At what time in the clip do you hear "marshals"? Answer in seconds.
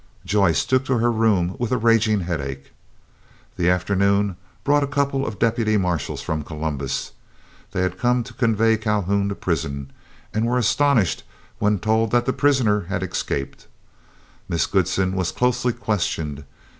5.77-6.23